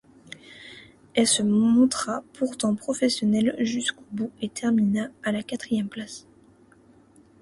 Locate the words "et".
4.41-4.49